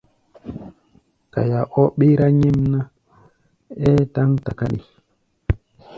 [1.33, 2.79] Kaya ɔ́ ɓérá nyɛ́mná,
[3.87, 4.79] ɛ́ɛ́ dáŋ takáɗi.